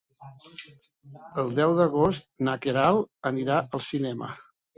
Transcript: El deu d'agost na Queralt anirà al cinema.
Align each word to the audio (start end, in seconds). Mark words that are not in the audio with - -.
El 1.43 1.53
deu 1.59 1.73
d'agost 1.81 2.25
na 2.49 2.57
Queralt 2.65 3.31
anirà 3.33 3.61
al 3.77 3.85
cinema. 3.91 4.33